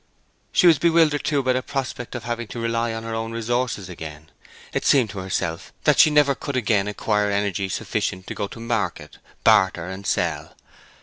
[0.51, 3.87] She was bewildered too by the prospect of having to rely on her own resources
[3.87, 4.31] again:
[4.73, 8.59] it seemed to herself that she never could again acquire energy sufficient to go to
[8.59, 10.55] market, barter, and sell.